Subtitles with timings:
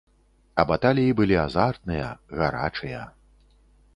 [0.61, 2.09] А баталіі былі азартныя,
[2.41, 3.01] гарачыя.